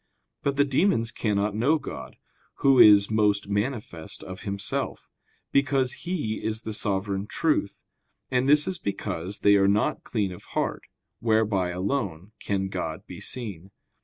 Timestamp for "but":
0.41-0.55